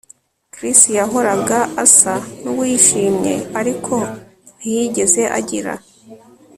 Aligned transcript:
Chris 0.53 0.79
yahoraga 0.97 1.59
asa 1.83 2.15
nuwishimye 2.41 3.33
ariko 3.59 3.95
ntiyigeze 4.57 5.23
agira 5.37 5.73